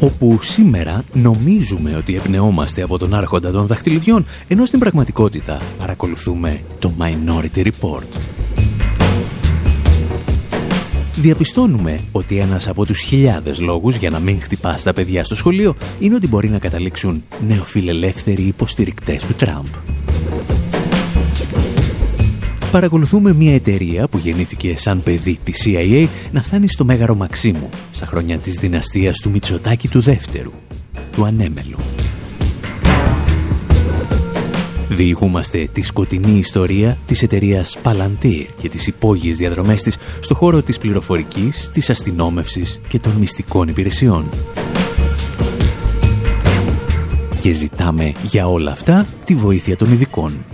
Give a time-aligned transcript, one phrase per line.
[0.00, 6.92] Όπου σήμερα νομίζουμε ότι εμπνεόμαστε από τον άρχοντα των δαχτυλιδιών, ενώ στην πραγματικότητα παρακολουθούμε το
[6.98, 8.20] Minority Report.
[11.14, 15.74] Διαπιστώνουμε ότι ένας από τους χιλιάδες λόγους για να μην χτυπάς τα παιδιά στο σχολείο
[15.98, 19.66] είναι ότι μπορεί να καταλήξουν νεοφιλελεύθεροι υποστηρικτές του Τραμπ
[22.76, 28.06] παρακολουθούμε μια εταιρεία που γεννήθηκε σαν παιδί της CIA να φτάνει στο Μέγαρο Μαξίμου στα
[28.06, 30.52] χρόνια της δυναστείας του Μητσοτάκη του δεύτερου,
[31.12, 31.78] του Ανέμελου.
[34.88, 40.78] Διηγούμαστε τη σκοτεινή ιστορία της εταιρείας Palantir και τις υπόγειες διαδρομές της στο χώρο της
[40.78, 44.30] πληροφορικής, της αστυνόμευσης και των μυστικών υπηρεσιών.
[47.38, 50.44] Και ζητάμε για όλα αυτά τη βοήθεια των ειδικών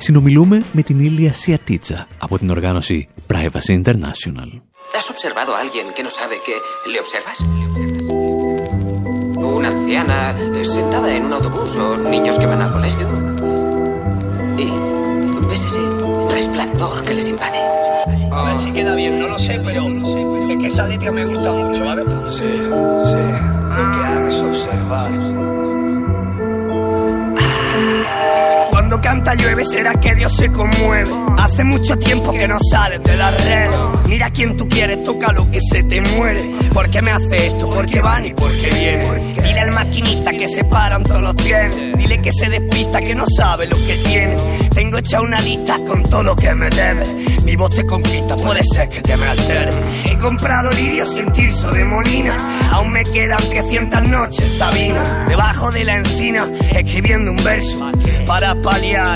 [0.00, 4.62] συνομιλούμε με την Ήλια Σιατίτσα από την οργάνωση Privacy International.
[4.98, 6.54] ¿Has observado a alguien que no sabe que
[6.92, 7.38] le observas?
[9.58, 10.18] Una anciana
[10.62, 13.06] sentada en un autobús o niños que van al colegio.
[14.64, 14.66] Y
[15.48, 15.82] ves ese
[16.36, 17.60] resplandor que les invade.
[18.36, 19.82] A ver si queda bien, no lo sé, pero
[20.50, 22.02] es que esa letra me gusta mucho, ¿vale?
[22.36, 22.52] Sí,
[23.10, 23.22] sí.
[23.76, 25.10] Lo que hago observar
[29.31, 31.09] Canta llueve será que Dios se conmueve.
[31.37, 33.69] Hace mucho tiempo que no sales de la red.
[34.09, 36.41] Mira quién tú quieres, toca lo que se te muere.
[36.73, 37.69] ¿Por qué me hace esto?
[37.69, 39.50] ¿Por qué van y por qué vienen?
[39.61, 41.95] Dile al maquinista que se paran todos los trenes.
[41.95, 44.35] Dile que se despista, que no sabe lo que tiene.
[44.73, 47.03] Tengo hecha una lista con todo lo que me debe.
[47.43, 49.69] Mi voz te conquista, puede ser que te me altere.
[50.05, 52.35] He comprado lirio sin tirso de molina.
[52.71, 55.27] Aún me quedan 300 noches, Sabina.
[55.27, 57.91] Debajo de la encina, escribiendo un verso.
[58.25, 58.55] Para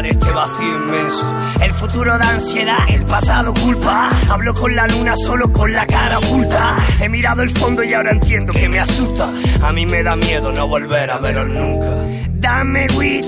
[0.05, 1.44] este vacío inmenso.
[1.65, 4.11] El futuro da ansiedad, el pasado culpa.
[4.29, 6.77] Hablo con la luna solo con la cara oculta.
[7.01, 9.33] He mirado el fondo y ahora entiendo que me asusta.
[9.63, 11.87] A mí me da miedo no volver a veros nunca.
[12.29, 13.25] Dame weed,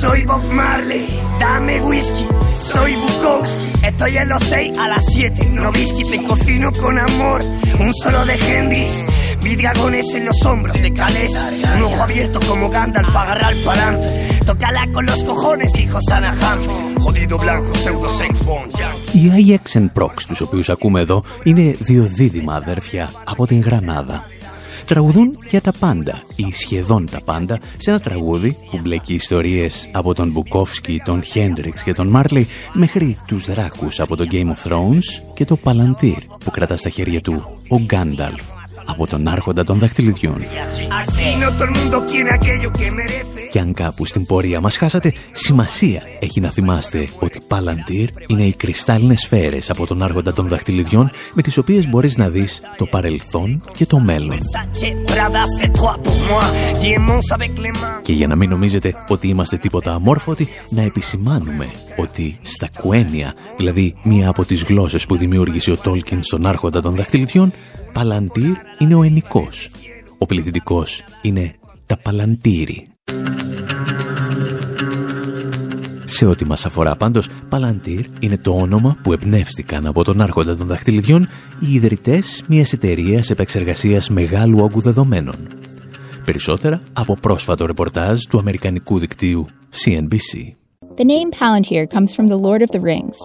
[0.00, 1.06] soy Bob Marley.
[1.38, 2.26] Dame whisky,
[2.71, 3.65] soy Bukowski.
[3.83, 5.49] Estoy en los 6 a las 7.
[5.49, 7.41] No whisky, te cocino con amor.
[7.79, 8.91] Un solo de Hendrix.
[9.43, 11.31] Vi dragones en los hombros de Calés.
[11.75, 14.07] Un ojo abierto como Gandalf, agarrar palante.
[14.45, 16.35] Tócala con los cojones, hijo Sana
[16.99, 18.39] Jodido blanco, pseudo sex
[19.13, 24.25] Οι IXN Prox, τους οποίους ακούμε εδώ, είναι δύο δίδυμα αδέρφια από την Γρανάδα.
[24.86, 30.14] Τραγουδούν για τα πάντα ή σχεδόν τα πάντα σε ένα τραγούδι που μπλέκει ιστορίες από
[30.14, 35.24] τον Μπουκόφσκι, τον Χέντριξ και τον Μάρλι μέχρι τους δράκους από το Game of Thrones
[35.34, 38.42] και το Παλαντήρ που κρατά στα χέρια του ο Γκάνταλφ
[38.86, 40.42] από τον άρχοντα των δαχτυλιδιών.
[43.54, 48.52] Και αν κάπου στην πορεία μας χάσατε, σημασία έχει να θυμάστε ότι Palantir είναι οι
[48.52, 53.62] κρυστάλλινες σφαίρες από τον άρχοντα των δαχτυλιδιών με τις οποίες μπορείς να δεις το παρελθόν
[53.76, 54.38] και το μέλλον.
[58.02, 63.94] Και για να μην νομίζετε ότι είμαστε τίποτα αμόρφωτοι, να επισημάνουμε ότι στα κουένια, δηλαδή
[64.02, 67.52] μία από τις γλώσσες που δημιούργησε ο Τόλκιν στον άρχοντα των δαχτυλιδιών,
[67.92, 69.70] Παλαντήρ είναι ο ενικός.
[70.18, 71.54] Ο πληθυντικός είναι
[71.86, 72.93] τα παλαντήρι.
[76.16, 80.66] Σε ό,τι μας αφορά πάντως, Παλαντήρ είναι το όνομα που εμπνεύστηκαν από τον άρχοντα των
[80.66, 81.28] δαχτυλιδιών
[81.60, 85.34] οι ιδρυτές μιας εταιρείας επεξεργασίας μεγάλου όγκου δεδομένων.
[86.24, 90.54] Περισσότερα από πρόσφατο ρεπορτάζ του αμερικανικού δικτύου CNBC.
[90.96, 93.16] The name Palantir comes from the Lord of the Rings,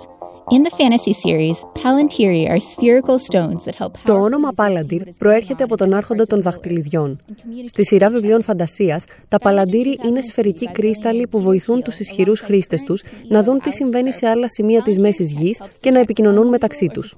[4.03, 7.19] το όνομα Palantir προέρχεται από τον άρχοντα των δαχτυλιδιών.
[7.65, 13.03] Στη σειρά βιβλίων φαντασίας, τα Παλαντήρι είναι σφαιρικοί κρίσταλοι που βοηθούν τους ισχυρούς χρήστες τους
[13.27, 17.15] να δουν τι συμβαίνει σε άλλα σημεία της μέσης γης και να επικοινωνούν μεταξύ τους.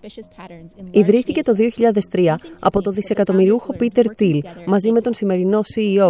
[0.92, 1.54] Ιδρύθηκε το
[2.12, 6.10] 2003 από το δισεκατομμυριούχο Peter Thiel μαζί με τον σημερινό CEO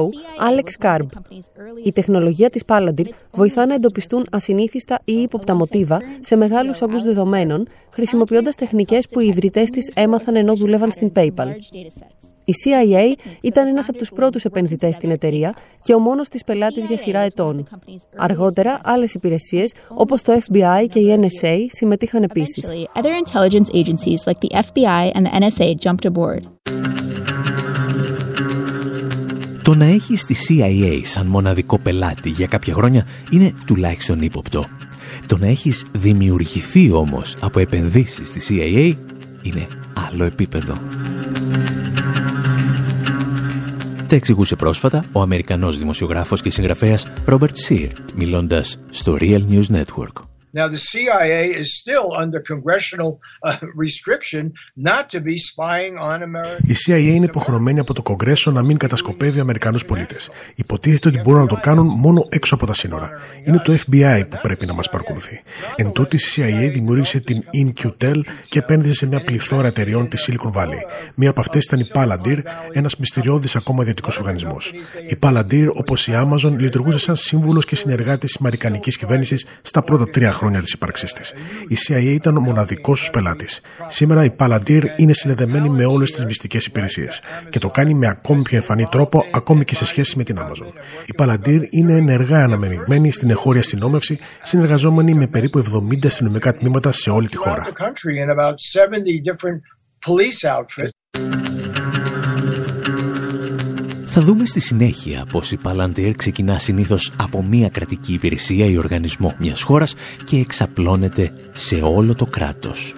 [0.50, 1.06] Alex Karb.
[1.84, 7.68] Η τεχνολογία της Palantir βοηθά να εντοπιστούν ασυνήθιστα ή ύποπτα μοτίβα σε μεγάλους όγκους δεδομένων,
[7.90, 11.48] χρησιμοποιώντας τεχνικές που οι ιδρυτές της έμαθαν ενώ δούλευαν στην PayPal.
[12.44, 16.86] Η CIA ήταν ένας από τους πρώτους επενδυτές στην εταιρεία και ο μόνος της πελάτης
[16.86, 17.68] για σειρά ετών.
[18.16, 22.74] Αργότερα, άλλες υπηρεσίες όπως το FBI και η NSA συμμετείχαν επίσης.
[29.64, 34.66] Το να έχεις τη CIA σαν μοναδικό πελάτη για κάποια χρόνια είναι τουλάχιστον ύποπτο.
[35.32, 38.96] Το να έχεις δημιουργηθεί όμως από επενδύσεις στη CIA
[39.42, 40.74] είναι άλλο επίπεδο.
[44.08, 50.31] Τα εξηγούσε πρόσφατα ο Αμερικανός δημοσιογράφος και συγγραφέας Robert Sear, μιλώντας στο Real News Network.
[50.54, 53.12] Now, the CIA is still under congressional
[53.44, 53.56] uh,
[53.86, 54.44] restriction
[54.76, 56.66] not to be spying on American.
[56.66, 60.30] Η CIA είναι υποχρεωμένη από το Κογκρέσο να μην κατασκοπεύει Αμερικανούς πολίτες.
[60.56, 63.10] Υποτίθεται ότι μπορούν να το κάνουν μόνο έξω από τα σύνορα.
[63.46, 65.42] Είναι το FBI που πρέπει να μας παρακολουθεί.
[65.76, 68.20] Εν τούτη, η CIA δημιούργησε την InQtel
[68.50, 70.82] και επένδυσε σε μια πληθώρα εταιριών της Silicon Valley.
[71.16, 72.40] Μία από αυτές ήταν η Palantir,
[72.72, 74.74] ένας μυστηριώδης ακόμα ιδιωτικός οργανισμός.
[75.08, 80.10] Η Palantir, όπως η Amazon, λειτουργούσε σαν σύμβουλος και συνεργάτης της Αμερικανικής κυβέρνησης στα πρώτα
[80.10, 81.34] τρία χρόνια της ύπαρξής της.
[81.68, 83.62] Η CIA ήταν ο μοναδικός τους πελάτης.
[83.88, 88.42] Σήμερα η Palantir είναι συνδεδεμένη με όλες τις μυστικές υπηρεσίες και το κάνει με ακόμη
[88.42, 90.74] πιο εμφανή τρόπο, ακόμη και σε σχέση με την Amazon.
[91.06, 97.10] Η Palantir είναι ενεργά αναμεμειγμένη στην εχώρια αστυνόμευση, συνεργαζόμενη με περίπου 70 αστυνομικά τμήματα σε
[97.10, 97.68] όλη τη χώρα.
[104.24, 109.36] Θα δούμε στη συνέχεια πως η Palantir ξεκινά συνήθως από μία κρατική υπηρεσία ή οργανισμό
[109.40, 112.96] μιας χώρας και εξαπλώνεται σε όλο το κράτος.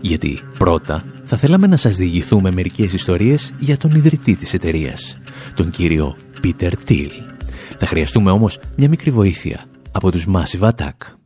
[0.00, 5.18] Γιατί πρώτα θα θέλαμε να σας διηγηθούμε μερικές ιστορίες για τον ιδρυτή της εταιρείας,
[5.54, 7.10] τον κύριο Πίτερ Τιλ.
[7.78, 11.17] Θα χρειαστούμε όμως μια μικρή βοήθεια από τους Massive Attack.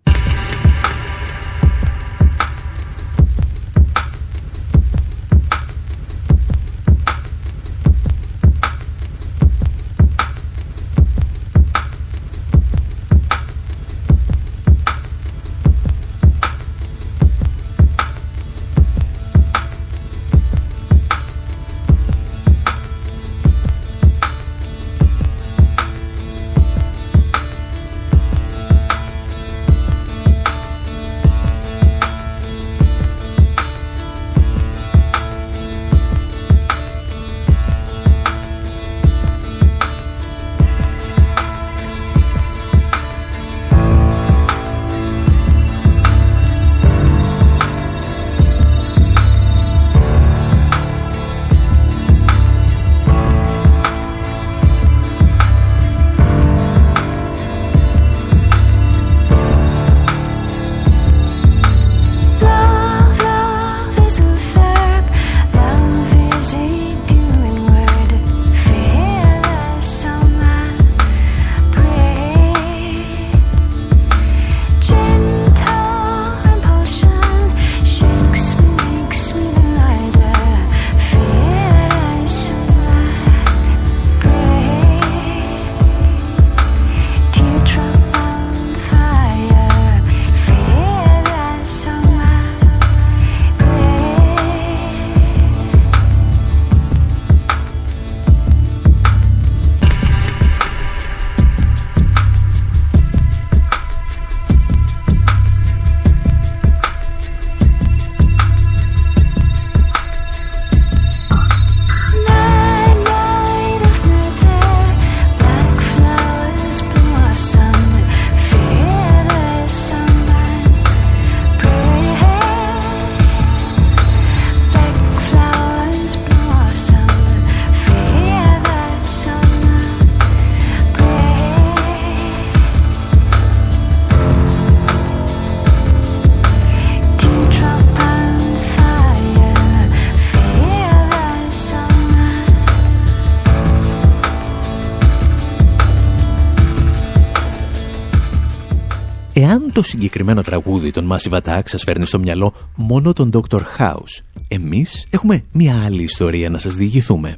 [149.72, 153.60] Το συγκεκριμένο τραγούδι των Massive Attack σας φέρνει στο μυαλό μόνο τον Dr.
[153.78, 154.22] House.
[154.48, 157.36] Εμείς έχουμε μια άλλη ιστορία να σας διηγηθούμε.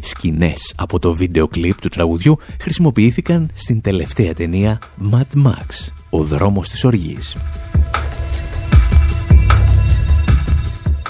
[0.00, 4.80] Σκηνές από το βίντεο κλιπ του τραγουδιού χρησιμοποιήθηκαν στην τελευταία ταινία
[5.12, 7.36] Mad Max, ο δρόμος της οργής.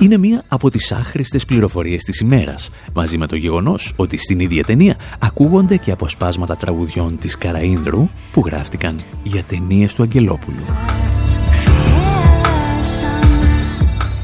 [0.00, 4.64] Είναι μία από τις άχρηστες πληροφορίες της ημέρας, μαζί με το γεγονός ότι στην ίδια
[4.64, 10.64] ταινία ακούγονται και αποσπάσματα τραγουδιών της Καραΐνδρου που γράφτηκαν για ταινίες του Αγγελόπουλου.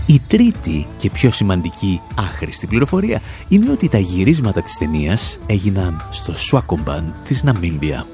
[0.07, 6.37] Η τρίτη και πιο σημαντική άχρηστη πληροφορία είναι ότι τα γυρίσματα της ταινίας έγιναν στο
[6.37, 8.07] Σουάκομπαν της Ναμίμπια.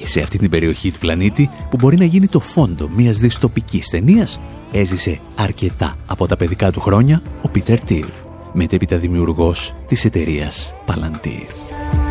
[0.00, 3.88] Και σε αυτή την περιοχή του πλανήτη που μπορεί να γίνει το φόντο μιας δυστοπικής
[3.88, 4.40] ταινίας
[4.72, 8.06] έζησε αρκετά από τα παιδικά του χρόνια ο Πίτερ Τιλ,
[8.52, 12.09] μετέπειτα δημιουργός της εταιρείας Palantir.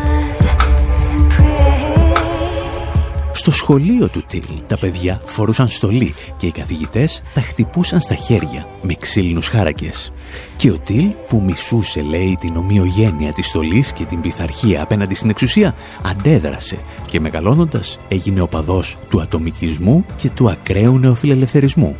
[3.40, 8.66] Στο σχολείο του Τιλ τα παιδιά φορούσαν στολή και οι καθηγητές τα χτυπούσαν στα χέρια
[8.82, 10.12] με ξύλινους χάρακες.
[10.56, 15.30] Και ο Τιλ που μισούσε λέει την ομοιογένεια της στολής και την πειθαρχία απέναντι στην
[15.30, 21.96] εξουσία αντέδρασε και μεγαλώνοντας έγινε οπαδός του ατομικισμού και του ακραίου νεοφιλελευθερισμού.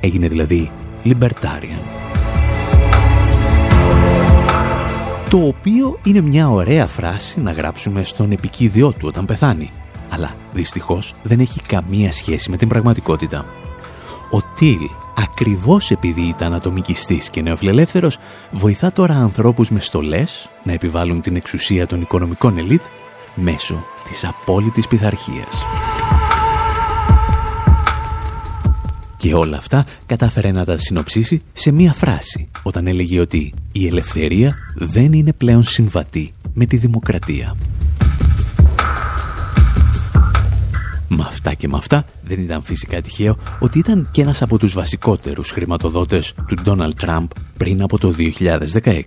[0.00, 0.70] Έγινε δηλαδή
[1.04, 1.82] libertarian.
[5.30, 9.70] Το οποίο είναι μια ωραία φράση να γράψουμε στον επικίδιό του όταν πεθάνει.
[10.08, 13.44] Αλλά δυστυχώς δεν έχει καμία σχέση με την πραγματικότητα.
[14.30, 18.18] Ο Τιλ, ακριβώς επειδή ήταν ατομικιστής και νεοφιλελεύθερος,
[18.50, 22.82] βοηθά τώρα ανθρώπους με στολές να επιβάλλουν την εξουσία των οικονομικών ελίτ
[23.34, 25.66] μέσω της απόλυτης πειθαρχίας.
[29.16, 34.56] Και όλα αυτά κατάφερε να τα συνοψίσει σε μία φράση όταν έλεγε ότι η ελευθερία
[34.74, 37.56] δεν είναι πλέον συμβατή με τη δημοκρατία.
[41.08, 44.72] Με αυτά και με αυτά δεν ήταν φυσικά τυχαίο ότι ήταν και ένας από τους
[44.72, 49.02] βασικότερους χρηματοδότες του Ντόναλτ Τραμπ πριν από το 2016.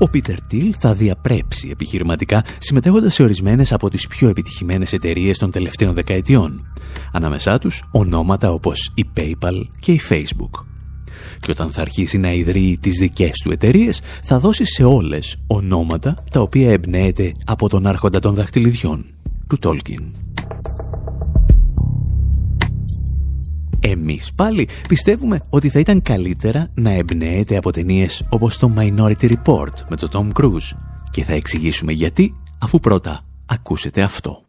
[0.00, 5.50] Ο Πίτερ Τιλ θα διαπρέψει επιχειρηματικά συμμετέχοντας σε ορισμένες από τις πιο επιτυχημένες εταιρείες των
[5.50, 6.72] τελευταίων δεκαετιών.
[7.12, 10.67] Ανάμεσά τους ονόματα όπως η PayPal και η Facebook.
[11.40, 16.24] Και όταν θα αρχίσει να ιδρύει τις δικές του εταιρείες, θα δώσει σε όλες ονόματα
[16.30, 19.04] τα οποία εμπνέεται από τον άρχοντα των δαχτυλιδιών,
[19.48, 20.04] του Τόλκιν.
[23.80, 29.72] Εμείς πάλι πιστεύουμε ότι θα ήταν καλύτερα να εμπνέεται από ταινίες όπως το Minority Report
[29.88, 30.76] με τον Tom Cruise
[31.10, 34.47] και θα εξηγήσουμε γιατί αφού πρώτα ακούσετε αυτό.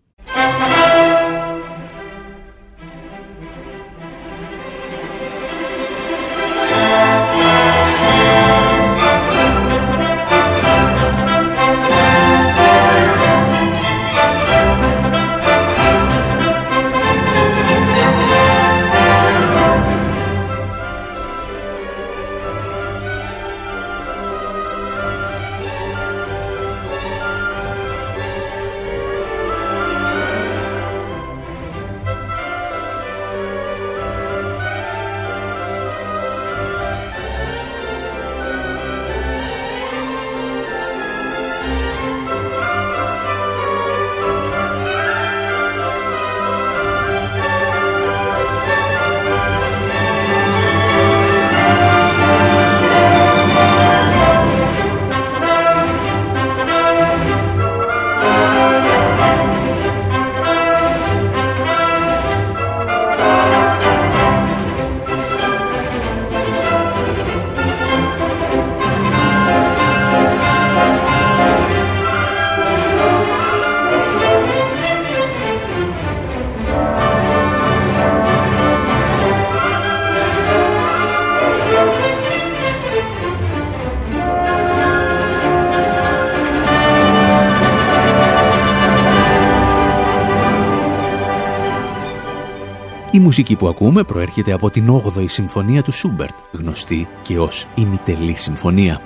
[93.30, 99.02] Μουσική που ακούμε προέρχεται από την 8η Συμφωνία του Σούμπερτ, γνωστή και ως ημιτελή Συμφωνία.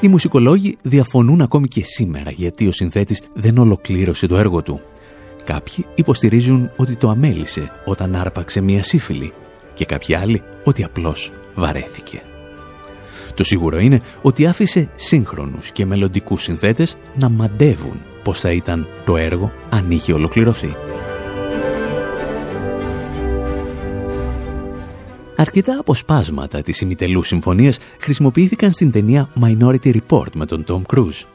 [0.00, 4.80] Οι μουσικολόγοι διαφωνούν ακόμη και σήμερα γιατί ο συνθέτης δεν ολοκλήρωσε το έργο του.
[5.44, 9.32] Κάποιοι υποστηρίζουν ότι το αμέλησε όταν άρπαξε μία σύφυλλη
[9.74, 12.22] και κάποιοι άλλοι ότι απλώς βαρέθηκε.
[13.34, 19.16] Το σίγουρο είναι ότι άφησε σύγχρονους και μελλοντικούς συνθέτες να μαντεύουν πώς θα ήταν το
[19.16, 20.76] έργο αν είχε ολοκληρωθεί.
[25.42, 31.26] Αρκετά αποσπάσματα της ημιτελούς συμφωνίας χρησιμοποιήθηκαν στην ταινία Minority Report με τον Tom Cruise.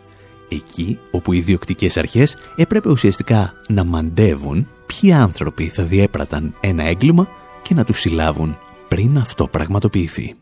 [0.49, 7.27] Εκεί όπου οι διοκτικές αρχές έπρεπε ουσιαστικά να μαντεύουν ποιοι άνθρωποι θα διέπραταν ένα έγκλημα
[7.61, 10.35] και να τους συλλάβουν πριν αυτό πραγματοποιηθεί.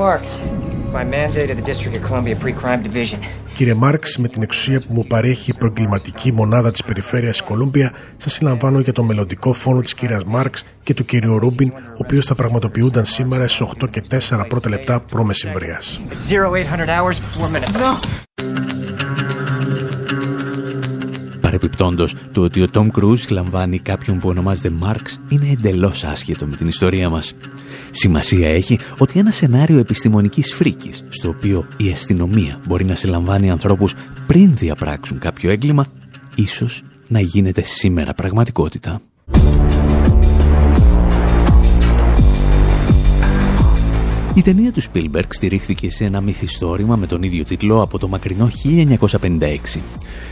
[0.00, 0.59] my
[0.92, 3.18] mandate of the District of Columbia Pre-Crime Division
[3.54, 8.32] Κύριε Μάρξ, με την εξουσία που μου παρέχει η προεγκληματική μονάδα της περιφέρειας Κολούμπια, σας
[8.32, 12.34] συλλαμβάνω για το μελλοντικό φόνο της κυρίας Μάρξ και του κυρίου Ρούμπιν, ο οποίος θα
[12.34, 16.00] πραγματοποιούνταν σήμερα στις 8 και 4 πρώτα λεπτά προ-μεσημβρίας.
[21.40, 26.56] Παρεπιπτόντως, το ότι ο Τόμ Κρούζ λαμβάνει κάποιον που ονομάζεται Μάρξ είναι εντελώς άσχετο με
[26.56, 27.34] την ιστορία μας.
[27.90, 33.94] Σημασία έχει ότι ένα σενάριο επιστημονικής φρίκης, στο οποίο η αστυνομία μπορεί να συλλαμβάνει ανθρώπους
[34.26, 35.86] πριν διαπράξουν κάποιο έγκλημα,
[36.34, 39.00] ίσως να γίνεται σήμερα πραγματικότητα.
[44.34, 48.50] Η ταινία του Spielberg στηρίχθηκε σε ένα μυθιστόρημα με τον ίδιο τίτλο από το μακρινό
[49.20, 49.80] 1956.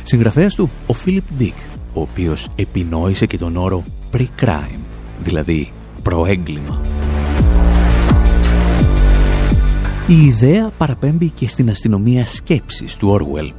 [0.02, 4.80] Συγγραφέας του ο Philip Dick, ο οποίος επινόησε και τον όρο pre-crime,
[5.18, 5.72] δηλαδή
[6.02, 6.87] προέγκλημα.
[10.10, 13.52] Η ιδέα παραπέμπει και στην αστυνομία σκέψης του Orwell.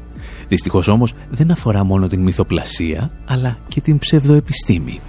[0.47, 4.99] Δυστυχώς όμως δεν αφορά μόνο την μυθοπλασία, αλλά και την ψευδοεπιστήμη.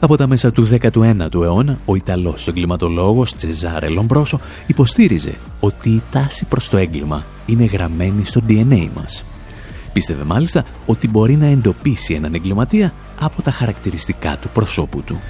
[0.00, 6.44] Από τα μέσα του 19ου αιώνα, ο Ιταλός εγκληματολόγος Τσεζάρε Λομπρόσο υποστήριζε ότι η τάση
[6.44, 9.24] προς το έγκλημα είναι γραμμένη στο DNA μας.
[9.92, 15.20] Πίστευε μάλιστα ότι μπορεί να εντοπίσει έναν εγκληματία από τα χαρακτηριστικά του προσώπου του.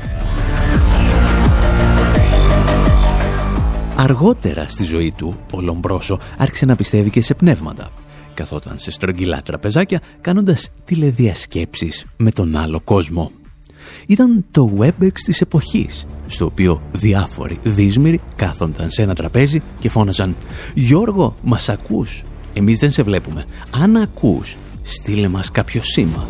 [4.03, 7.89] Αργότερα στη ζωή του, ο Λομπρόσο άρχισε να πιστεύει και σε πνεύματα.
[8.35, 13.31] Καθόταν σε στρογγυλά τραπεζάκια κάνοντας τηλεδιασκέψεις με τον άλλο κόσμο.
[14.07, 20.37] Ήταν το WebEx της εποχής, στο οποίο διάφοροι δύσμυροι κάθονταν σε ένα τραπέζι και φώναζαν
[20.75, 23.45] «Γιώργο, μας ακούς; Εμείς δεν σε βλέπουμε.
[23.83, 26.27] Αν ακούς, στείλε μας κάποιο σήμα».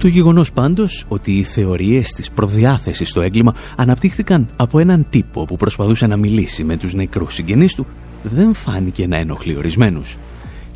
[0.00, 5.56] Το γεγονός πάντως ότι οι θεωρίες της προδιάθεσης στο έγκλημα αναπτύχθηκαν από έναν τύπο που
[5.56, 7.86] προσπαθούσε να μιλήσει με τους νεκρούς συγγενείς του
[8.22, 10.16] δεν φάνηκε να ενοχλεί ορισμένους.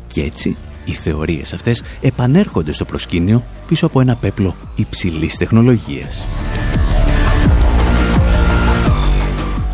[0.07, 6.25] Και έτσι οι θεωρίες αυτές επανέρχονται στο προσκήνιο πίσω από ένα πέπλο υψηλής τεχνολογίας.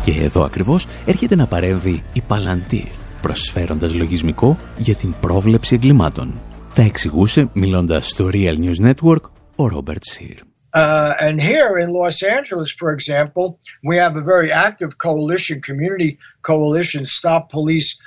[0.04, 2.86] Και εδώ ακριβώς έρχεται να παρέμβει η Palantir,
[3.22, 6.32] προσφέροντας λογισμικό για την πρόβλεψη εγκλημάτων.
[6.74, 10.04] Τα εξηγούσε μιλώντας στο Real News Network or Robert
[10.74, 16.18] Uh, and here in Los Angeles, for example, we have a very active coalition, community
[16.42, 18.00] coalition, Stop Police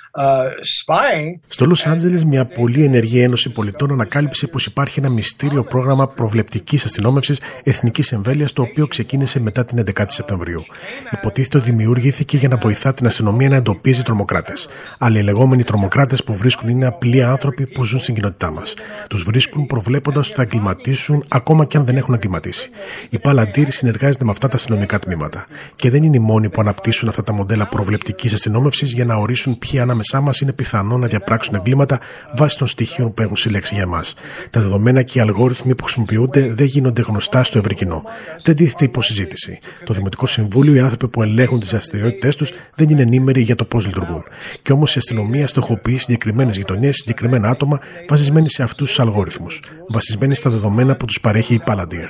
[1.47, 6.85] Στο Λος Άντζελες, μια πολύ ενεργή ένωση πολιτών ανακάλυψε πως υπάρχει ένα μυστήριο πρόγραμμα προβλεπτικής
[6.85, 10.63] αστυνόμευσης εθνικής εμβέλειας το οποίο ξεκίνησε μετά την 11η Σεπτεμβρίου.
[11.11, 14.67] Υποτίθεται ότι δημιουργήθηκε για να βοηθά την αστυνομία να εντοπίζει τρομοκράτες.
[14.99, 18.73] Αλλά οι λεγόμενοι τρομοκράτες που βρίσκουν είναι απλοί άνθρωποι που ζουν στην κοινότητά μας.
[19.09, 22.69] Τους βρίσκουν προβλέποντας ότι θα εγκληματίσουν ακόμα και αν δεν έχουν εγκληματίσει.
[23.09, 25.45] Η Παλαντήρη συνεργάζεται με αυτά τα αστυνομικά τμήματα.
[25.75, 29.57] Και δεν είναι οι μόνοι που αναπτύσσουν αυτά τα μοντέλα προβλεπτικής αστυνόμευσης για να ορίσουν
[29.57, 31.99] ποιοι ανάμεσα ανάμεσά μας είναι πιθανό να διαπράξουν εγκλήματα
[32.35, 34.13] βάσει των στοιχείων που έχουν συλλέξει για εμάς.
[34.49, 38.03] Τα δεδομένα και οι αλγόριθμοι που χρησιμοποιούνται δεν γίνονται γνωστά στο ευρύ κοινό.
[38.43, 39.59] Δεν τίθεται υποσυζήτηση.
[39.83, 43.65] Το Δημοτικό Συμβούλιο, οι άνθρωποι που ελέγχουν τις δραστηριότητές τους, δεν είναι ενήμεροι για το
[43.65, 44.23] πώς λειτουργούν.
[44.61, 49.61] Και όμως η αστυνομία στοχοποιεί συγκεκριμένες γειτονιές, συγκεκριμένα άτομα, βασισμένοι σε αυτούς τους αλγόριθμους.
[49.89, 52.07] Βασισμένοι στα δεδομένα που τους παρέχει η Palantir.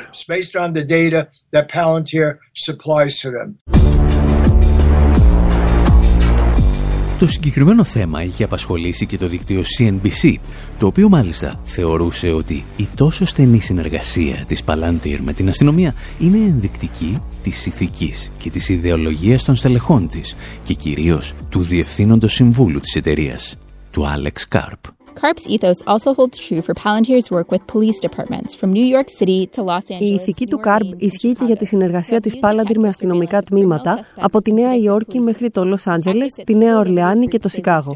[7.19, 10.33] Το συγκεκριμένο θέμα είχε απασχολήσει και το δίκτυο CNBC,
[10.77, 16.37] το οποίο μάλιστα θεωρούσε ότι η τόσο στενή συνεργασία της Palantir με την αστυνομία είναι
[16.37, 22.95] ενδεικτική της ηθικής και της ιδεολογίας των στελεχών της και κυρίως του Διευθύνοντος Συμβούλου της
[22.95, 23.57] εταιρείας,
[23.91, 25.04] του Alex Karp.
[25.21, 29.39] CARP's ethos also holds true for Palantir's work with police departments from New York City
[29.55, 29.99] to Los Angeles.
[29.99, 34.41] Η ηθική του CARP ισχύει και για τη συνεργασία της Palantir με αστυνομικά τμήματα από
[34.41, 37.95] τη Νέα Υόρκη μέχρι το Λος Άντζελες, τη Νέα Ορλεάνη και το Σικάγο.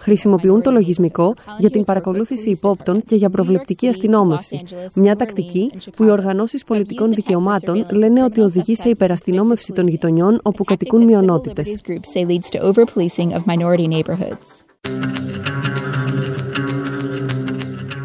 [0.00, 4.62] Χρησιμοποιούν το λογισμικό για την παρακολούθηση υπόπτων και για προβλεπτική αστυνόμευση.
[4.94, 10.64] Μια τακτική που οι οργανώσεις πολιτικών δικαιωμάτων λένε ότι οδηγεί σε υπεραστυνόμευση των γειτονιών όπου
[10.64, 11.80] κατοικούν μειονότητες.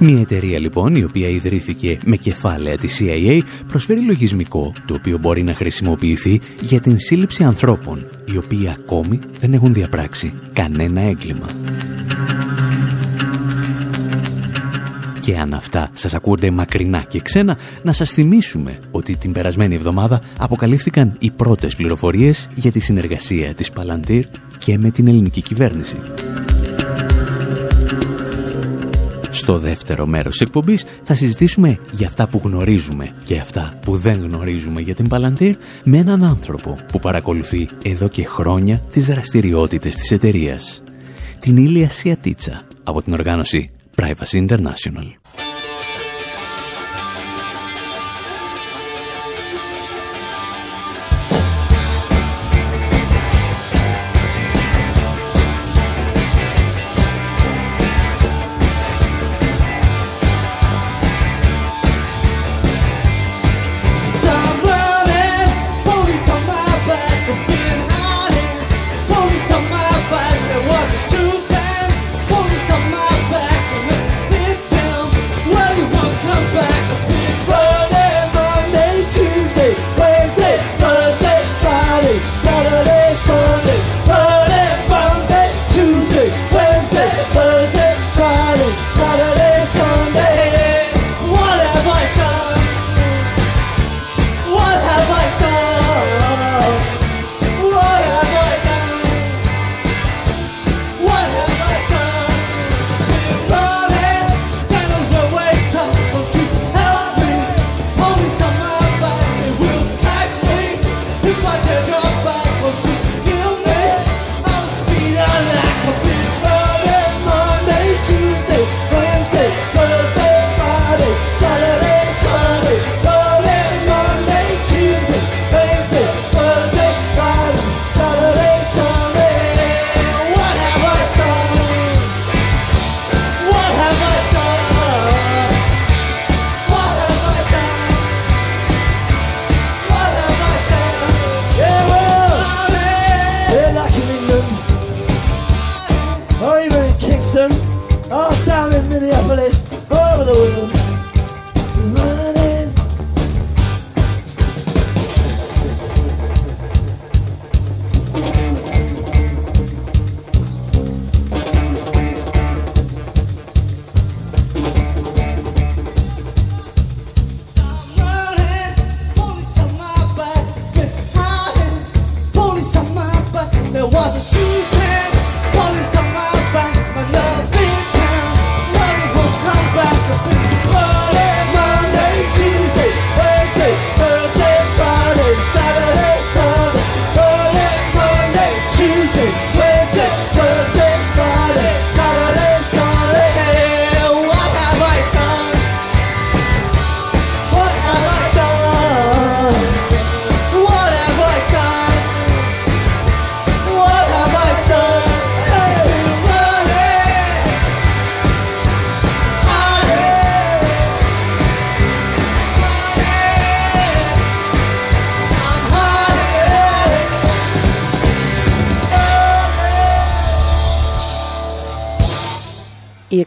[0.04, 5.44] Μια εταιρεία λοιπόν η οποία ιδρύθηκε με κεφάλαια της CIA προσφέρει λογισμικό το οποίο μπορεί
[5.44, 11.50] να χρησιμοποιηθεί για την σύλληψη ανθρώπων οι οποίοι ακόμη δεν έχουν διαπράξει κανένα έγκλημα.
[15.20, 20.22] Και αν αυτά σας ακούγονται μακρινά και ξένα, να σας θυμίσουμε ότι την περασμένη εβδομάδα
[20.38, 24.24] αποκαλύφθηκαν οι πρώτες πληροφορίες για τη συνεργασία της Palantir
[24.58, 25.96] και με την ελληνική κυβέρνηση.
[29.42, 34.22] Στο δεύτερο μέρος της εκπομπής θα συζητήσουμε για αυτά που γνωρίζουμε και αυτά που δεν
[34.24, 40.12] γνωρίζουμε για την Palantir με έναν άνθρωπο που παρακολουθεί εδώ και χρόνια τις δραστηριότητες της
[40.12, 40.84] εταιρείας.
[41.40, 45.21] Την Ήλια Σιατίτσα από την οργάνωση Privacy International.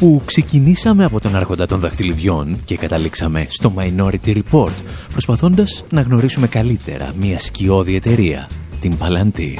[0.00, 4.74] Όπου ξεκινήσαμε από τον άρχοντα των δαχτυλιδιών και καταλήξαμε στο Minority Report,
[5.12, 8.48] προσπαθώντας να γνωρίσουμε καλύτερα μια σκιώδη εταιρεία,
[8.80, 9.58] την Palantir.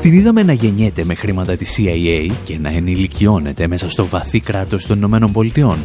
[0.00, 4.86] Την είδαμε να γεννιέται με χρήματα της CIA και να ενηλικιώνεται μέσα στο βαθύ κράτος
[4.86, 5.78] των Ηνωμένων Πολιτειών.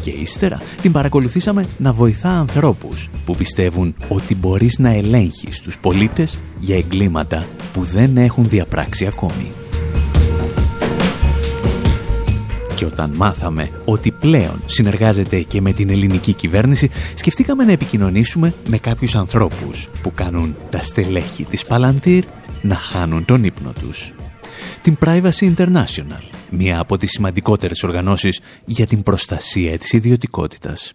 [0.00, 6.38] Και ύστερα την παρακολουθήσαμε να βοηθά ανθρώπους που πιστεύουν ότι μπορείς να ελέγχεις τους πολίτες
[6.58, 9.52] για εγκλήματα που δεν έχουν διαπράξει ακόμη.
[12.78, 18.78] Και όταν μάθαμε ότι πλέον συνεργάζεται και με την ελληνική κυβέρνηση, σκεφτήκαμε να επικοινωνήσουμε με
[18.78, 22.20] κάποιους ανθρώπους που κάνουν τα στελέχη της Palantir
[22.62, 24.14] να χάνουν τον ύπνο τους.
[24.82, 30.92] Την Privacy International, μία από τις σημαντικότερες οργανώσεις για την προστασία της ιδιωτικότητας.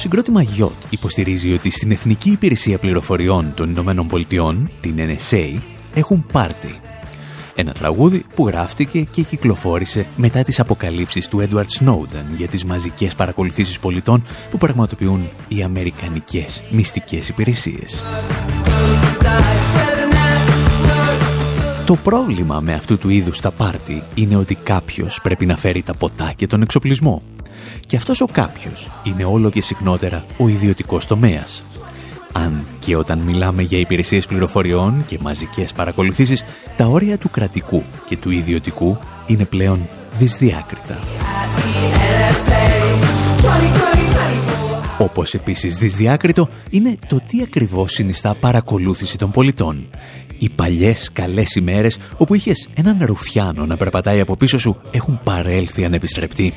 [0.00, 5.58] Συγκρότημα Yacht υποστηρίζει ότι στην Εθνική Υπηρεσία Πληροφοριών των Ηνωμένων Πολιτειών, την NSA,
[5.94, 6.80] έχουν πάρτι.
[7.54, 13.14] Ένα τραγούδι που γράφτηκε και κυκλοφόρησε μετά τις αποκαλύψεις του Edward Snowden για τις μαζικές
[13.14, 18.04] παρακολουθήσεις πολιτών που πραγματοποιούν οι Αμερικανικές μυστικές υπηρεσίες.
[21.86, 25.94] Το πρόβλημα με αυτού του είδους τα πάρτι είναι ότι κάποιος πρέπει να φέρει τα
[25.94, 27.22] ποτά και τον εξοπλισμό.
[27.86, 31.64] Και αυτός ο κάποιος είναι όλο και συχνότερα ο ιδιωτικός τομέας.
[32.32, 36.44] Αν και όταν μιλάμε για υπηρεσίες πληροφοριών και μαζικές παρακολουθήσεις,
[36.76, 40.98] τα όρια του κρατικού και του ιδιωτικού είναι πλέον δυσδιάκριτα.
[44.98, 49.88] Όπως επίσης δυσδιάκριτο είναι το τι ακριβώς συνιστά παρακολούθηση των πολιτών.
[50.38, 55.84] Οι παλιές καλές ημέρες όπου είχες έναν ρουφιάνο να περπατάει από πίσω σου έχουν παρέλθει
[55.84, 56.54] ανεπιστρεπτοί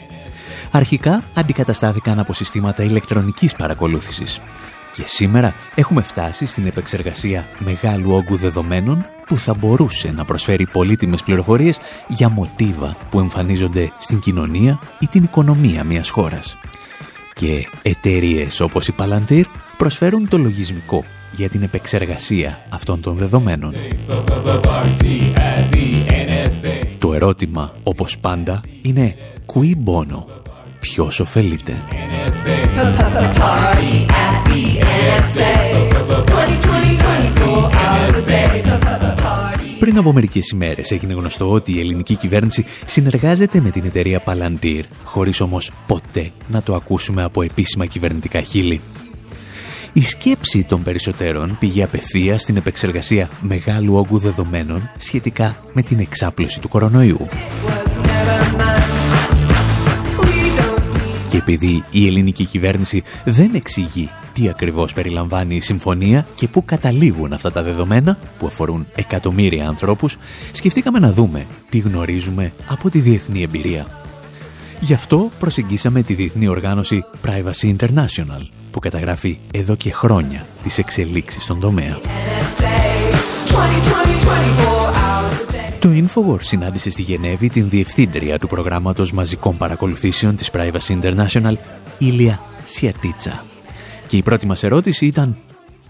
[0.74, 4.42] αρχικά αντικαταστάθηκαν από συστήματα ηλεκτρονικής παρακολούθησης.
[4.94, 11.24] Και σήμερα έχουμε φτάσει στην επεξεργασία μεγάλου όγκου δεδομένων που θα μπορούσε να προσφέρει πολύτιμες
[11.24, 16.58] πληροφορίες για μοτίβα που εμφανίζονται στην κοινωνία ή την οικονομία μιας χώρας.
[17.34, 19.44] Και εταιρείες όπως η Palantir
[19.78, 23.74] προσφέρουν το λογισμικό για την επεξεργασία αυτών των δεδομένων.
[26.98, 29.16] Το ερώτημα, όπως πάντα, είναι
[29.54, 30.43] «Qui bono»
[30.84, 31.82] ποιος ωφελείται.
[39.80, 44.82] Πριν από μερικές ημέρες έγινε γνωστό ότι η ελληνική κυβέρνηση συνεργάζεται με την εταιρεία Palantir,
[45.04, 48.82] χωρίς όμως ποτέ να το ακούσουμε από επίσημα κυβερνητικά χείλη.
[49.94, 56.60] Η σκέψη των περισσότερων πήγε απευθεία στην επεξεργασία μεγάλου όγκου δεδομένων σχετικά με την εξάπλωση
[56.60, 57.28] του κορονοϊού.
[58.02, 58.93] Και
[61.44, 67.52] επειδή η ελληνική κυβέρνηση δεν εξηγεί τι ακριβώς περιλαμβάνει η συμφωνία και πού καταλήγουν αυτά
[67.52, 70.18] τα δεδομένα που αφορούν εκατομμύρια ανθρώπους,
[70.52, 73.88] σκεφτήκαμε να δούμε τι γνωρίζουμε από τη διεθνή εμπειρία.
[74.80, 81.44] Γι' αυτό προσεγγίσαμε τη διεθνή οργάνωση Privacy International, που καταγράφει εδώ και χρόνια τις εξελίξεις
[81.44, 81.98] στον τομέα.
[85.84, 91.54] Το Infowars συνάντησε στη Γενέβη την διευθύντρια του προγράμματος μαζικών παρακολουθήσεων της Privacy International,
[91.98, 93.46] Ήλια Σιατίτσα.
[94.08, 95.38] Και η πρώτη μας ερώτηση ήταν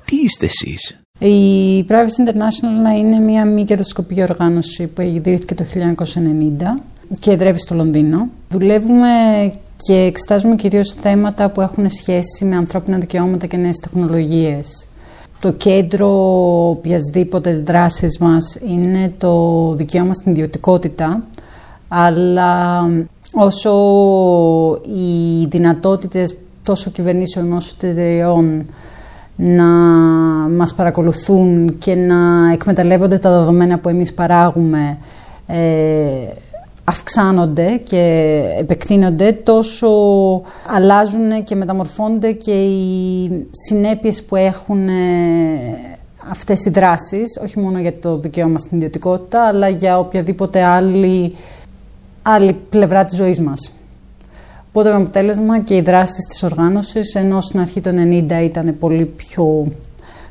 [0.05, 6.81] «Τι είστε εσείς» Η Privacy International είναι μια μη κερδοσκοπική οργάνωση που ιδρύθηκε το 1990
[7.19, 8.29] και εδρεύει στο Λονδίνο.
[8.49, 9.07] Δουλεύουμε
[9.75, 14.87] και εξετάζουμε κυρίως θέματα που έχουν σχέση με ανθρώπινα δικαιώματα και νέες τεχνολογίες.
[15.43, 16.09] Το κέντρο
[16.69, 21.23] οποιασδήποτε δράσης μας είναι το δικαίωμα στην ιδιωτικότητα,
[21.87, 22.81] αλλά
[23.33, 23.71] όσο
[24.83, 28.65] οι δυνατότητες τόσο κυβερνήσεων όσο εταιρεών
[29.35, 29.65] να
[30.57, 34.97] μας παρακολουθούν και να εκμεταλλεύονται τα δεδομένα που εμείς παράγουμε
[35.47, 35.57] ε,
[36.83, 39.87] αυξάνονται και επεκτείνονται τόσο
[40.75, 44.93] αλλάζουν και μεταμορφώνται και οι συνέπειες που έχουν ε,
[46.29, 51.35] αυτές οι δράσεις όχι μόνο για το δικαίωμα στην ιδιωτικότητα αλλά για οποιαδήποτε άλλη,
[52.21, 53.71] άλλη πλευρά της ζωής μας.
[54.67, 57.95] Οπότε με αποτέλεσμα και οι δράσεις της οργάνωσης ενώ στην αρχή των
[58.29, 59.67] 90 ήταν πολύ πιο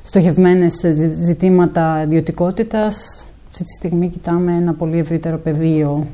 [0.03, 6.07] στοχευμένες σε ζητήματα ιδιωτικότητας αυτή τη στιγμή κοιτάμε ένα πολύ ευρύτερο πεδίο.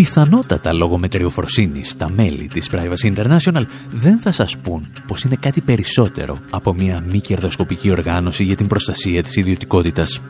[0.00, 5.60] Πιθανότατα λόγω μετριοφροσύνης τα μέλη της Privacy International δεν θα σας πούν πως είναι κάτι
[5.60, 10.20] περισσότερο από μια μη κερδοσκοπική οργάνωση για την προστασία της ιδιωτικότητας.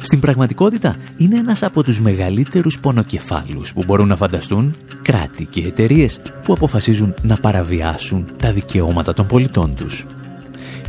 [0.00, 6.20] Στην πραγματικότητα είναι ένας από τους μεγαλύτερους πονοκεφάλους που μπορούν να φανταστούν κράτη και εταιρείες
[6.44, 10.06] που αποφασίζουν να παραβιάσουν τα δικαιώματα των πολιτών τους.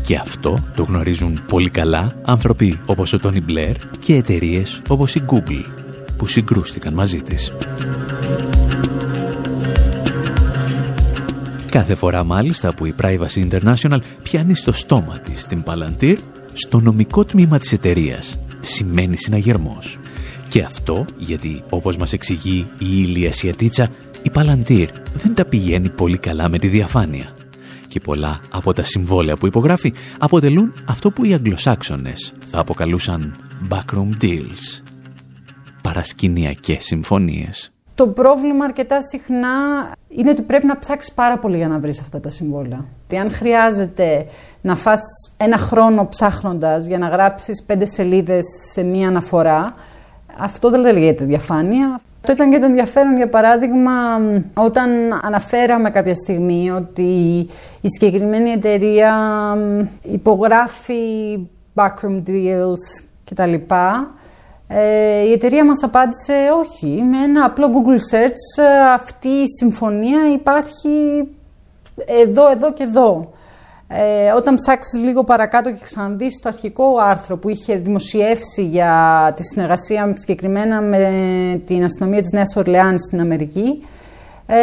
[0.08, 5.24] Και αυτό το γνωρίζουν πολύ καλά άνθρωποι όπως ο Τόνι Μπλερ και εταιρείες όπως η
[5.28, 5.64] Google
[6.18, 7.54] που συγκρούστηκαν μαζί της.
[11.72, 16.16] Κάθε φορά μάλιστα που η Privacy International πιάνει στο στόμα της την Palantir,
[16.54, 19.98] στο νομικό τμήμα της εταιρείας σημαίνει συναγερμός.
[20.50, 23.90] Και αυτό γιατί, όπως μας εξηγεί η Ήλια Σιατίτσα,
[24.24, 27.36] η Palantir δεν τα πηγαίνει πολύ καλά με τη διαφάνεια
[27.88, 33.36] και πολλά από τα συμβόλαια που υπογράφει αποτελούν αυτό που οι Αγγλοσάξονες θα αποκαλούσαν
[33.70, 34.84] backroom deals,
[35.82, 37.72] παρασκηνιακές συμφωνίες.
[37.96, 39.48] Το πρόβλημα αρκετά συχνά
[40.08, 42.86] είναι ότι πρέπει να ψάξεις πάρα πολύ για να βρεις αυτά τα συμβόλαια.
[43.08, 44.26] Και αν χρειάζεται
[44.62, 45.02] να φας
[45.38, 49.74] ένα χρόνο ψάχνοντας για να γράψεις πέντε σελίδες σε μία αναφορά,
[50.38, 52.00] αυτό δεν λέγεται διαφάνεια.
[52.30, 53.92] Αυτό ήταν και το ενδιαφέρον, για παράδειγμα,
[54.54, 54.90] όταν
[55.22, 57.48] αναφέραμε κάποια στιγμή ότι
[57.82, 59.14] η συγκεκριμένη εταιρεία
[60.02, 61.40] υπογράφει
[61.76, 63.54] backroom deals κτλ.
[64.68, 68.64] Ε, η εταιρεία μας απάντησε όχι, με ένα απλό Google Search
[68.94, 71.28] αυτή η συμφωνία υπάρχει
[72.26, 73.34] εδώ, εδώ και εδώ.
[73.90, 79.44] Ε, όταν ψάξεις λίγο παρακάτω και ξαναδείς το αρχικό άρθρο που είχε δημοσιεύσει για τη
[79.44, 83.86] συνεργασία συγκεκριμένα με την αστυνομία της Νέας Ορλεάνης στην Αμερική,
[84.48, 84.58] ε,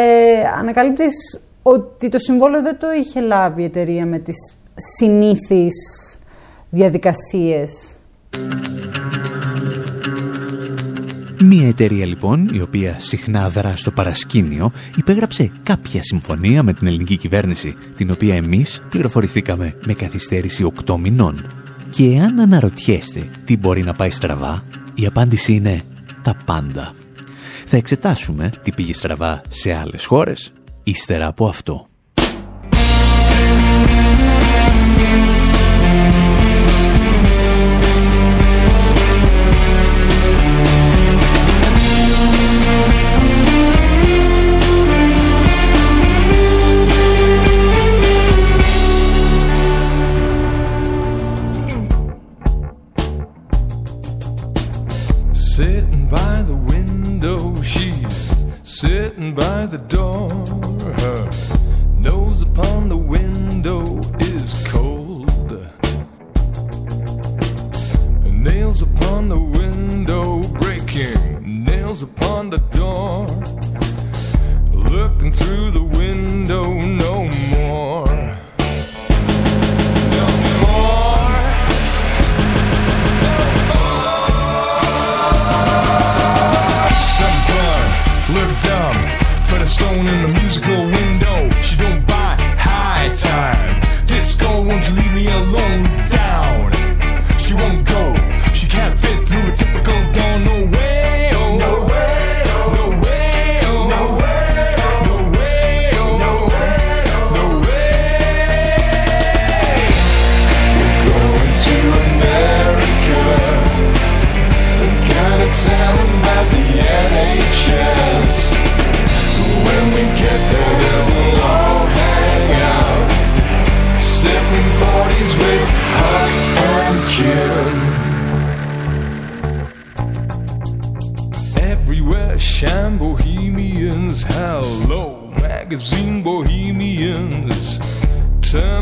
[0.59, 5.75] ανακαλύπτεις ότι το συμβόλαιο δεν το είχε λάβει η εταιρεία με τις συνήθεις
[6.69, 7.95] διαδικασίες.
[11.47, 17.17] Μία εταιρεία λοιπόν, η οποία συχνά δρά στο παρασκήνιο, υπέγραψε κάποια συμφωνία με την ελληνική
[17.17, 21.45] κυβέρνηση, την οποία εμείς πληροφορηθήκαμε με καθυστέρηση 8 μηνών.
[21.89, 24.63] Και εάν αναρωτιέστε τι μπορεί να πάει στραβά,
[24.95, 25.81] η απάντηση είναι
[26.21, 26.93] τα πάντα.
[27.65, 30.51] Θα εξετάσουμε τι πήγε στραβά σε άλλες χώρες,
[30.83, 31.87] ύστερα από αυτό.
[59.33, 60.29] By the door.
[60.99, 61.54] Her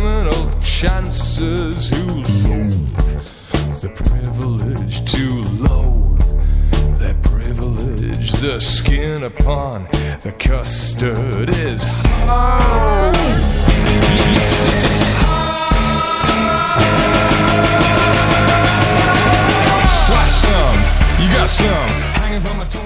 [0.04, 2.04] Terminal chances who
[2.46, 5.26] loathe the privilege to
[5.66, 8.34] loathe their privilege.
[8.34, 9.88] The skin upon
[10.22, 11.82] the custard is
[12.28, 13.16] hard.
[13.16, 15.04] Yes, it's, it's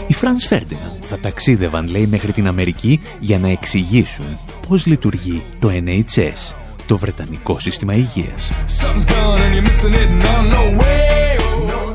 [0.08, 5.70] Οι Φρανς Φέρντιναντ θα ταξίδευαν, λέει, μέχρι την Αμερική για να εξηγήσουν πώς λειτουργεί το
[5.70, 8.52] NHS, το Βρετανικό Σύστημα Υγείας.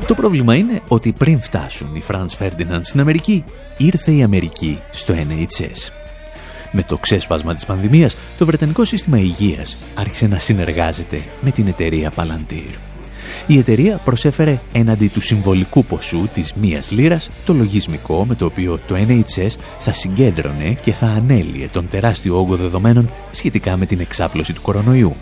[0.07, 3.43] Το πρόβλημα είναι ότι πριν φτάσουν οι Franz Ferdinand στην Αμερική,
[3.77, 5.91] ήρθε η Αμερική στο NHS.
[6.71, 12.11] Με το ξέσπασμα της πανδημίας, το Βρετανικό Σύστημα Υγείας άρχισε να συνεργάζεται με την εταιρεία
[12.15, 12.92] Palantir.
[13.47, 18.79] Η εταιρεία προσέφερε έναντι του συμβολικού ποσού της μίας λίρας το λογισμικό με το οποίο
[18.87, 24.53] το NHS θα συγκέντρωνε και θα ανέλυε τον τεράστιο όγκο δεδομένων σχετικά με την εξάπλωση
[24.53, 25.15] του κορονοϊού.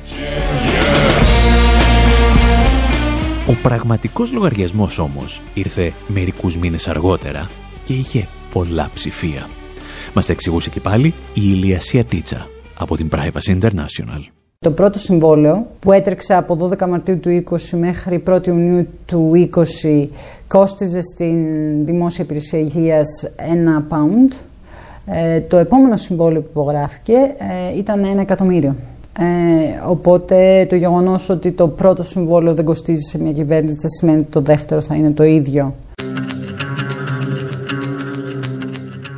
[3.48, 7.48] Ο πραγματικός λογαριασμός όμως ήρθε μερικούς μήνες αργότερα
[7.84, 9.50] και είχε πολλά ψηφία.
[10.14, 14.41] Μας τα εξηγούσε και πάλι η Ηλία Σιατίτσα από την Privacy International.
[14.66, 19.50] Το πρώτο συμβόλαιο που έτρεξε από 12 Μαρτίου του 20 μέχρι 1 Ιουνίου του
[19.84, 20.08] 20
[20.48, 24.46] κόστιζε στην Δημόσια Υπηρεσία Υγείας ένα pound.
[25.06, 28.76] Ε, το επόμενο συμβόλαιο που υπογράφηκε ε, ήταν ένα εκατομμύριο.
[29.20, 29.24] Ε,
[29.88, 34.32] οπότε το γεγονός ότι το πρώτο συμβόλαιο δεν κοστίζει σε μια κυβέρνηση δεν σημαίνει ότι
[34.32, 35.74] το δεύτερο θα είναι το ίδιο.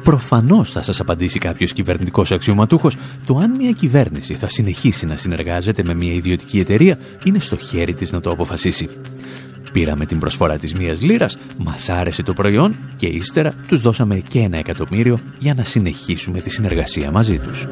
[0.03, 2.95] Προφανώς θα σας απαντήσει κάποιος κυβερνητικός αξιωματούχος
[3.25, 7.93] το αν μια κυβέρνηση θα συνεχίσει να συνεργάζεται με μια ιδιωτική εταιρεία είναι στο χέρι
[7.93, 8.87] της να το αποφασίσει.
[9.71, 14.39] Πήραμε την προσφορά της μίας λίρας, μας άρεσε το προϊόν και ύστερα τους δώσαμε και
[14.39, 17.67] ένα εκατομμύριο για να συνεχίσουμε τη συνεργασία μαζί τους.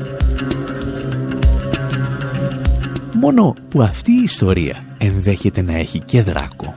[3.13, 6.75] Μόνο που αυτή η ιστορία ενδέχεται να έχει και δράκο.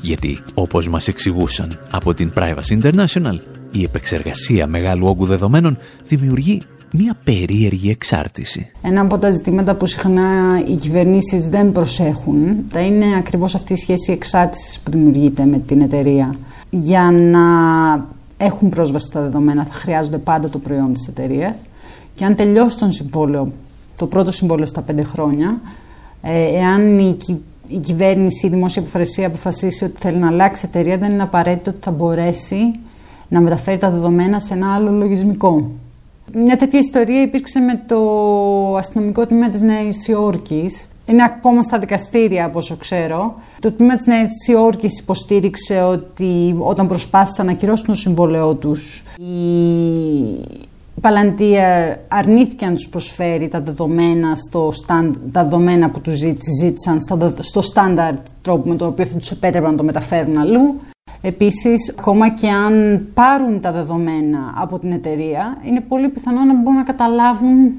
[0.00, 3.38] Γιατί, όπως μας εξηγούσαν από την Privacy International,
[3.74, 6.62] η επεξεργασία μεγάλου όγκου δεδομένων δημιουργεί
[6.92, 8.70] μια περίεργη εξάρτηση.
[8.82, 13.76] Ένα από τα ζητήματα που συχνά οι κυβερνήσεις δεν προσέχουν θα είναι ακριβώς αυτή η
[13.76, 16.36] σχέση εξάρτησης που δημιουργείται με την εταιρεία.
[16.70, 17.40] Για να
[18.36, 21.62] έχουν πρόσβαση στα δεδομένα θα χρειάζονται πάντα το προϊόν της εταιρείας.
[22.14, 23.52] και αν τελειώσει τον συμβόλαιο,
[23.96, 25.60] το πρώτο συμβόλαιο στα πέντε χρόνια,
[26.22, 27.16] ε, εάν η,
[27.68, 31.80] η κυβέρνηση, η δημόσια υποφρεσία αποφασίσει ότι θέλει να αλλάξει εταιρεία, δεν είναι απαραίτητο ότι
[31.82, 32.78] θα μπορέσει
[33.34, 35.70] να μεταφέρει τα δεδομένα σε ένα άλλο λογισμικό.
[36.34, 38.00] Μια τέτοια ιστορία υπήρξε με το
[38.76, 40.88] αστυνομικό τμήμα της Νέας Υόρκης.
[41.06, 43.34] Είναι ακόμα στα δικαστήρια, από όσο ξέρω.
[43.60, 51.00] Το τμήμα της Νέας Υόρκης υποστήριξε ότι όταν προσπάθησαν να ακυρώσουν το συμβόλαιό τους, η
[51.00, 56.18] Παλαντία αρνήθηκε να τους προσφέρει τα δεδομένα, στο stand, τα δεδομένα που τους
[56.60, 56.98] ζήτησαν
[57.38, 60.76] στο στάνταρτ τρόπο με τον οποίο θα τους επέτρεπαν να το μεταφέρουν αλλού.
[61.26, 66.78] Επίσης, ακόμα και αν πάρουν τα δεδομένα από την εταιρεία, είναι πολύ πιθανό να μπορούν
[66.78, 67.72] να καταλάβουν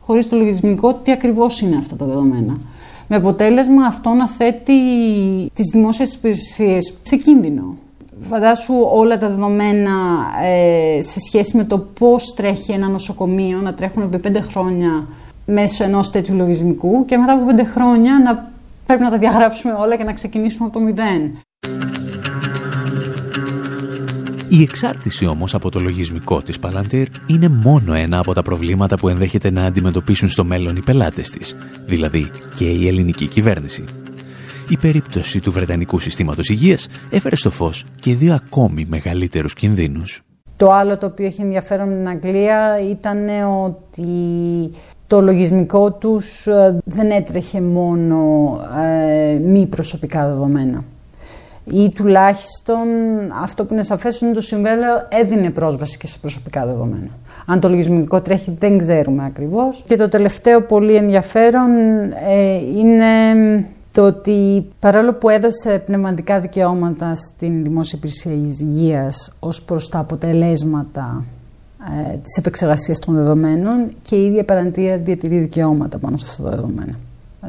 [0.00, 2.58] χωρίς το λογισμικό τι ακριβώς είναι αυτά τα δεδομένα.
[3.08, 4.72] Με αποτέλεσμα αυτό να θέτει
[5.54, 7.76] τις δημόσιες υπηρεσίες σε κίνδυνο.
[8.20, 9.92] Φαντάσου όλα τα δεδομένα
[10.44, 15.06] ε, σε σχέση με το πώς τρέχει ένα νοσοκομείο να τρέχουν επί πέντε χρόνια
[15.46, 18.52] μέσω ενός τέτοιου λογισμικού και μετά από πέντε χρόνια να
[18.86, 21.38] πρέπει να τα διαγράψουμε όλα και να ξεκινήσουμε από το μηδέν.
[24.48, 29.08] Η εξάρτηση όμως από το λογισμικό της Palantir είναι μόνο ένα από τα προβλήματα που
[29.08, 33.84] ενδέχεται να αντιμετωπίσουν στο μέλλον οι πελάτες της, δηλαδή και η ελληνική κυβέρνηση.
[34.68, 40.20] Η περίπτωση του Βρετανικού Συστήματος Υγείας έφερε στο φως και δύο ακόμη μεγαλύτερους κινδύνους.
[40.56, 43.28] Το άλλο το οποίο έχει ενδιαφέρον την Αγγλία ήταν
[43.64, 44.08] ότι
[45.06, 48.16] το λογισμικό τους ε, δεν έτρεχε μόνο
[48.82, 50.84] ε, μη προσωπικά δεδομένα
[51.72, 52.86] ή τουλάχιστον
[53.42, 57.08] αυτό που είναι σαφές είναι το συμβέλαιο έδινε πρόσβαση και σε προσωπικά δεδομένα.
[57.46, 59.82] Αν το λογισμικό τρέχει δεν ξέρουμε ακριβώς.
[59.86, 61.70] Και το τελευταίο πολύ ενδιαφέρον
[62.28, 63.04] ε, είναι
[63.92, 71.24] το ότι παρόλο που έδωσε πνευματικά δικαιώματα στην Δημόσια Υπηρεσία Υγείας ως προς τα αποτελέσματα
[72.12, 76.50] ε, της επεξεργασίας των δεδομένων και η ίδια παραντία διατηρεί δικαιώματα πάνω σε αυτά τα
[76.50, 76.98] δεδομένα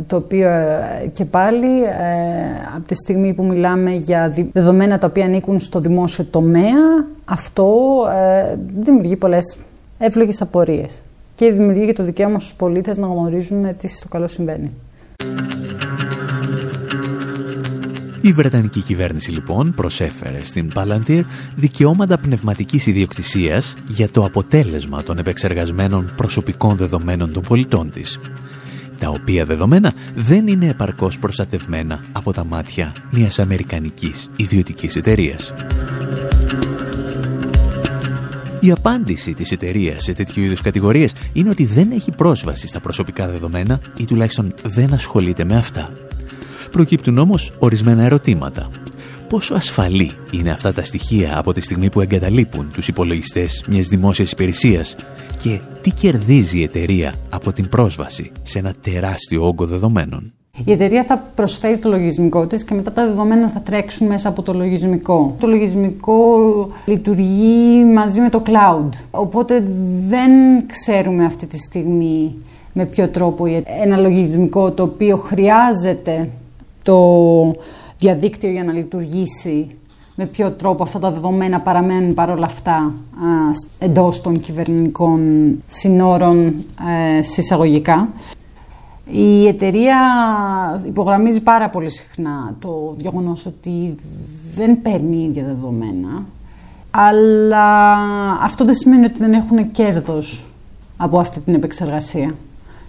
[0.08, 1.90] το οποίο ε, και πάλι ε,
[2.76, 7.76] από τη στιγμή που μιλάμε για δεδομένα τα οποία ανήκουν στο δημόσιο τομέα, αυτό
[8.14, 9.58] ε, δημιουργεί πολλές
[9.98, 11.04] εύλογες απορίες
[11.36, 14.72] και δημιουργεί και το δικαίωμα στους πολίτες να γνωρίζουν τι στο καλό συμβαίνει.
[18.22, 21.22] Η Βρετανική κυβέρνηση λοιπόν προσέφερε στην Palantir
[21.56, 28.20] δικαιώματα πνευματικής ιδιοκτησίας για το αποτέλεσμα των επεξεργασμένων προσωπικών δεδομένων των πολιτών της
[29.00, 35.54] τα οποία δεδομένα δεν είναι επαρκώς προστατευμένα από τα μάτια μιας αμερικανικής ιδιωτικής εταιρείας.
[38.60, 43.28] Η απάντηση της εταιρείας σε τέτοιου είδους κατηγορίες είναι ότι δεν έχει πρόσβαση στα προσωπικά
[43.28, 45.92] δεδομένα ή τουλάχιστον δεν ασχολείται με αυτά.
[46.72, 48.70] Προκύπτουν όμως ορισμένα ερωτήματα.
[49.30, 54.32] Πόσο ασφαλή είναι αυτά τα στοιχεία από τη στιγμή που εγκαταλείπουν τους υπολογιστές μιας δημόσιας
[54.32, 54.96] υπηρεσίας
[55.48, 60.34] και τι κερδίζει η εταιρεία από την πρόσβαση σε ένα τεράστιο όγκο δεδομένων.
[60.66, 64.42] Η εταιρεία θα προσφέρει το λογισμικό της και μετά τα δεδομένα θα τρέξουν μέσα από
[64.42, 65.36] το λογισμικό.
[65.40, 66.20] Το λογισμικό
[66.86, 68.90] λειτουργεί μαζί με το cloud.
[69.12, 69.64] Οπότε
[70.08, 70.32] δεν
[70.68, 72.36] ξέρουμε αυτή τη στιγμή
[72.74, 73.46] με ποιο τρόπο
[73.84, 76.30] ένα λογισμικό το οποίο χρειάζεται
[76.84, 76.98] το
[77.98, 79.77] διαδίκτυο για να λειτουργήσει
[80.20, 82.94] με ποιο τρόπο αυτά τα δεδομένα παραμένουν παρόλα αυτά
[83.80, 85.22] εντός των κυβερνητικών
[85.68, 86.54] συνόρων
[87.18, 88.10] ε, συσσαγωγικά.
[89.06, 89.98] Η εταιρεία
[90.86, 93.96] υπογραμμίζει πάρα πολύ συχνά το γεγονός ότι
[94.54, 96.26] δεν παίρνει ίδια δεδομένα,
[96.92, 97.94] αλλά
[98.42, 100.46] αυτό δεν σημαίνει ότι δεν έχουν κέρδος
[100.98, 102.36] από αυτή την επεξεργασία.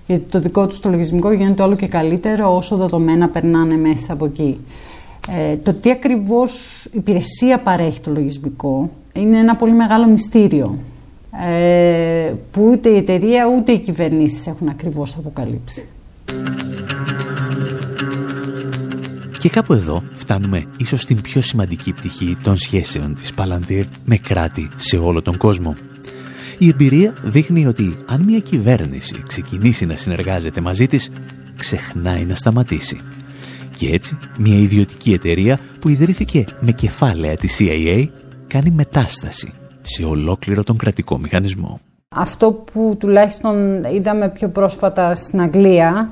[0.07, 4.25] Γιατί το δικό τους το λογισμικό γίνεται όλο και καλύτερο όσο δεδομένα περνάνε μέσα από
[4.25, 4.59] εκεί.
[5.37, 10.79] Ε, το τι ακριβώς υπηρεσία παρέχει το λογισμικό είναι ένα πολύ μεγάλο μυστήριο
[11.47, 15.89] ε, που ούτε η εταιρεία ούτε οι κυβερνήσεις έχουν ακριβώς αποκαλύψει.
[19.39, 24.71] Και κάπου εδώ φτάνουμε ίσως στην πιο σημαντική πτυχή των σχέσεων της Palantir με κράτη
[24.77, 25.75] σε όλο τον κόσμο.
[26.59, 31.11] Η εμπειρία δείχνει ότι αν μια κυβέρνηση ξεκινήσει να συνεργάζεται μαζί της,
[31.57, 33.01] ξεχνάει να σταματήσει.
[33.79, 38.05] Και έτσι, μια ιδιωτική εταιρεία που ιδρύθηκε με κεφάλαια της CIA
[38.47, 39.53] κάνει μετάσταση
[39.83, 41.81] σε ολόκληρο τον κρατικό μηχανισμό.
[42.09, 46.11] Αυτό που τουλάχιστον είδαμε πιο πρόσφατα στην Αγγλία,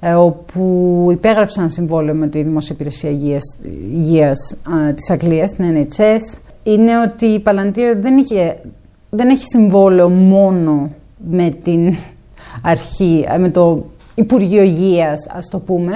[0.00, 3.56] ε, όπου υπέγραψαν συμβόλαιο με τη Δημόσια Υπηρεσία Υγείας,
[3.92, 4.56] Υγείας
[4.94, 8.58] της Αγγλίας, την NHS, είναι ότι η Palantir δεν, είχε,
[9.10, 10.90] δεν έχει συμβόλαιο μόνο
[11.30, 11.94] με την
[12.62, 15.92] αρχή, ε, με το Υπουργείο Υγείας, ας το πούμε,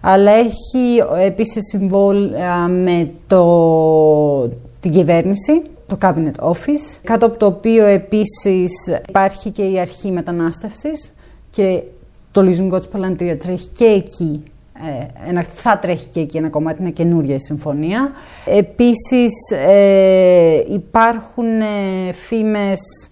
[0.00, 4.48] αλλά έχει επίσης συμβόλαια με το,
[4.80, 8.70] την κυβέρνηση, το Cabinet Office, κάτω από το οποίο επίσης
[9.08, 11.14] υπάρχει και η αρχή μετανάστευσης
[11.50, 11.82] και
[12.30, 14.42] το λογισμικό της Παλαντήρια τρέχει και εκεί
[14.84, 18.12] ε, ένα, θα τρέχει και εκεί ένα κομμάτι, είναι καινούρια η συμφωνία.
[18.44, 23.10] Επίσης ε, υπάρχουν ε, φήμες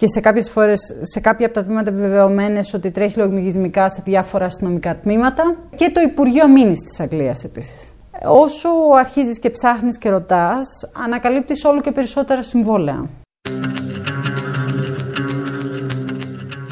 [0.00, 4.44] και σε κάποιες φορές, σε κάποια από τα τμήματα επιβεβαιωμένες ότι τρέχει λογισμικά σε διάφορα
[4.44, 7.94] αστυνομικά τμήματα και το Υπουργείο Αμήνης της Αγγλίας επίσης.
[8.28, 10.68] Όσο αρχίζεις και ψάχνεις και ρωτάς,
[11.04, 13.04] ανακαλύπτεις όλο και περισσότερα συμβόλαια.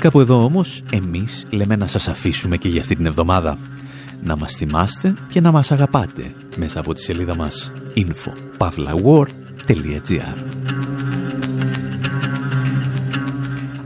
[0.01, 3.59] Κάπου εδώ όμως, εμείς λέμε να σας αφήσουμε και για αυτή την εβδομάδα.
[4.23, 10.88] Να μας θυμάστε και να μας αγαπάτε μέσα από τη σελίδα μας info.pavlawar.gr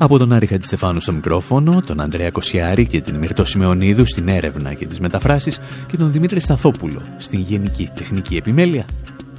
[0.03, 4.75] Από τον Άρη Χατζηστεφάνου στο μικρόφωνο, τον Ανδρέα Κοσιάρη και την Μυρτώ Σιμεωνίδου στην έρευνα
[4.75, 8.85] και τις μεταφράσεις και τον Δημήτρη Σταθόπουλο στην Γενική Τεχνική Επιμέλεια.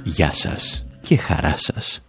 [0.04, 2.00] Γεια σας και χαρά σας.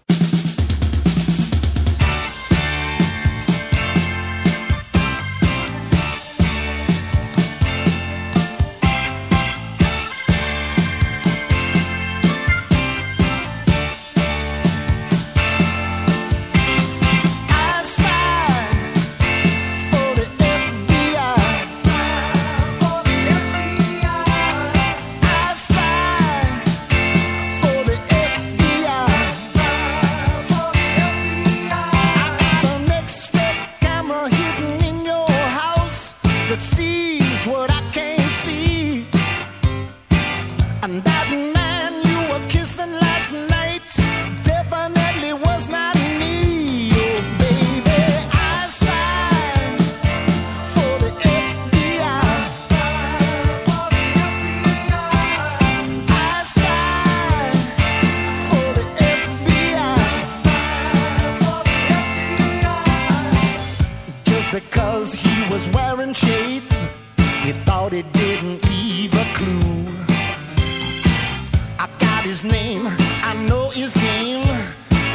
[73.35, 74.47] I know his game.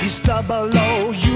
[0.03, 1.30] He's double O.